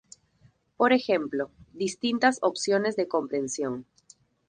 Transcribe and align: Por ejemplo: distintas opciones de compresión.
Por 0.77 0.93
ejemplo: 0.93 1.51
distintas 1.73 2.39
opciones 2.41 2.95
de 2.95 3.07
compresión. 3.07 3.85